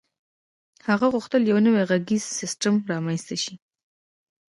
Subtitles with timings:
[0.87, 3.55] هغه غوښتل یو نوی غږیز سیسټم رامنځته شي